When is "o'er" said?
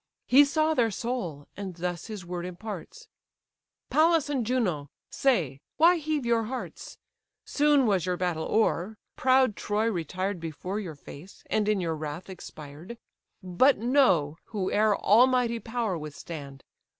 8.49-8.97